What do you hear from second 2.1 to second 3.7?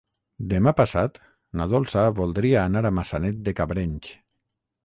voldria anar a Maçanet de